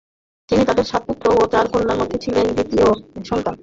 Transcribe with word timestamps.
তিনি 0.49 0.63
তাদের 0.65 0.85
সাত 0.85 1.01
পুত্র 1.07 1.25
ও 1.35 1.43
চার 1.53 1.65
কন্যার 1.71 1.99
মধ্যে 2.01 2.17
ছিলেন 2.23 2.45
দ্বিতীয় 2.55 2.85
সন্তান। 3.29 3.53